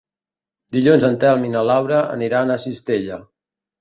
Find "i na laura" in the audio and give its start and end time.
1.49-1.99